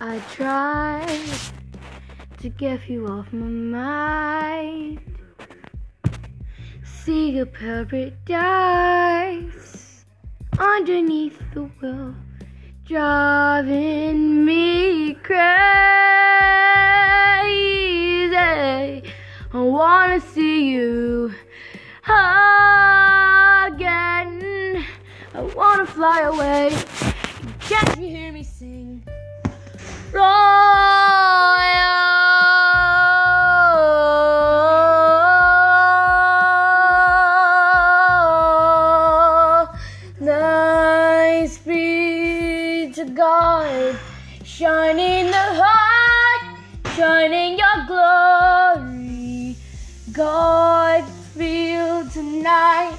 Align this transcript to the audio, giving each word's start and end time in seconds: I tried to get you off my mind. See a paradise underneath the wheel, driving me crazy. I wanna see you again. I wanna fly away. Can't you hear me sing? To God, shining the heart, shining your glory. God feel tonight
I 0.00 0.20
tried 0.32 1.28
to 2.38 2.48
get 2.50 2.88
you 2.88 3.08
off 3.08 3.32
my 3.32 3.46
mind. 3.46 5.00
See 6.84 7.40
a 7.40 7.46
paradise 7.46 8.36
underneath 10.56 11.40
the 11.52 11.64
wheel, 11.80 12.14
driving 12.84 14.44
me 14.44 15.14
crazy. 15.14 15.48
I 18.36 19.02
wanna 19.52 20.20
see 20.20 20.70
you 20.70 21.34
again. 22.06 22.74
I 25.34 25.40
wanna 25.56 25.86
fly 25.86 26.20
away. 26.20 26.70
Can't 27.58 27.98
you 27.98 28.06
hear 28.06 28.30
me 28.32 28.44
sing? 28.44 29.02
To 42.98 43.04
God, 43.04 43.96
shining 44.42 45.26
the 45.26 45.46
heart, 45.62 46.42
shining 46.96 47.56
your 47.56 47.86
glory. 47.86 49.54
God 50.12 51.04
feel 51.32 52.08
tonight 52.10 52.98